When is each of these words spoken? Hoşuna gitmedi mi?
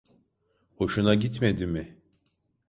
Hoşuna 0.75 1.15
gitmedi 1.15 1.65
mi? 1.67 2.01